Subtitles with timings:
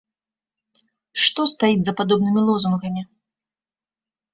[1.25, 3.09] Што стаіць за падобнымі лозунгамі?